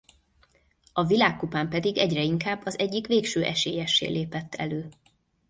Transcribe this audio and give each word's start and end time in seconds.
A 0.93 1.03
világkupán 1.05 1.69
pedig 1.69 1.97
egyre 1.97 2.21
inkább 2.21 2.65
az 2.65 2.79
egyik 2.79 3.07
végső 3.07 3.43
esélyessé 3.43 4.07
lépett 4.07 4.53
elő. 4.55 4.89